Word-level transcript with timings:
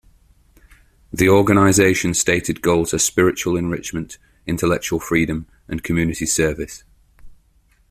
The 1.13 1.29
organization 1.29 2.15
stated 2.15 2.63
goals 2.63 2.91
are 2.91 2.97
spiritual 2.97 3.55
enrichment, 3.55 4.17
intellectual 4.47 4.99
freedom, 4.99 5.45
and 5.67 5.83
community 5.83 6.25
service. 6.25 6.83